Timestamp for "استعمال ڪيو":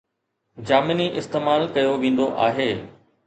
1.19-1.93